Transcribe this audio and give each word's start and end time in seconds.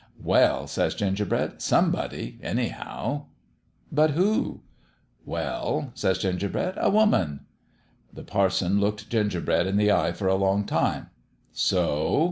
"'Well,' 0.33 0.65
says 0.65 0.95
Gingerbread,' 0.95 1.61
somebody, 1.71 2.39
any 2.41 2.69
how/" 2.69 3.27
But 3.91 4.09
who?'"' 4.17 4.61
Well,' 5.27 5.91
says 5.93 6.17
Gingerbread,' 6.17 6.73
a 6.81 6.89
woman/" 6.89 7.41
The 8.15 8.23
parson 8.23 8.79
looked 8.79 9.11
Gingerbread 9.11 9.67
in 9.67 9.77
the 9.77 9.91
eye 9.91 10.11
for 10.13 10.25
a 10.27 10.33
long 10.33 10.65
time.' 10.65 11.11
So 11.51 12.19